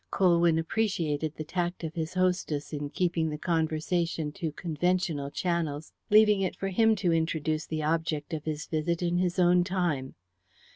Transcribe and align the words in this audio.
Colwyn 0.09 0.57
appreciated 0.57 1.35
the 1.35 1.43
tact 1.43 1.83
of 1.83 1.93
his 1.93 2.15
hostess 2.15 2.73
in 2.73 2.89
keeping 2.89 3.29
the 3.29 3.37
conversation 3.37 4.31
to 4.31 4.51
conventional 4.53 5.29
channels, 5.29 5.93
leaving 6.09 6.41
it 6.41 6.55
for 6.55 6.69
him 6.69 6.95
to 6.95 7.13
introduce 7.13 7.67
the 7.67 7.83
object 7.83 8.33
of 8.33 8.45
his 8.45 8.65
visit 8.65 9.03
in 9.03 9.17
his 9.19 9.37
own 9.37 9.63
time. 9.63 10.15